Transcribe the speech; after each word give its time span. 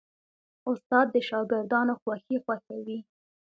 استاد 0.69 1.05
د 1.11 1.15
شاګردانو 1.27 1.93
خوښي 2.01 2.37
خوښوي. 2.43 2.99